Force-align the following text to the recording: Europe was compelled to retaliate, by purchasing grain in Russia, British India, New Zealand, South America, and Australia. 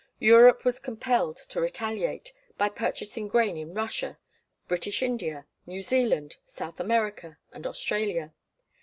Europe 0.17 0.65
was 0.65 0.79
compelled 0.79 1.37
to 1.37 1.61
retaliate, 1.61 2.33
by 2.57 2.67
purchasing 2.67 3.27
grain 3.27 3.55
in 3.55 3.71
Russia, 3.75 4.17
British 4.67 5.03
India, 5.03 5.45
New 5.67 5.83
Zealand, 5.83 6.37
South 6.47 6.79
America, 6.79 7.37
and 7.53 7.67
Australia. 7.67 8.33